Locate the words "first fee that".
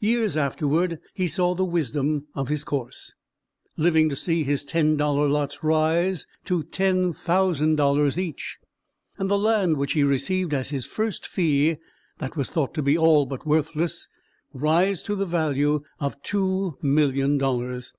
10.86-12.36